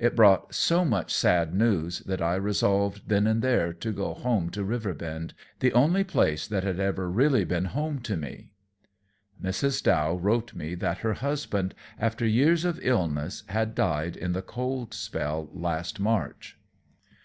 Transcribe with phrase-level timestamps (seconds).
[0.00, 4.50] It brought so much sad news that I resolved then and there to go home
[4.50, 8.50] to Riverbend, the only place that had ever really been home to me.
[9.40, 9.80] Mrs.
[9.84, 14.94] Dow wrote me that her husband, after years of illness, had died in the cold
[14.94, 16.58] spell last March.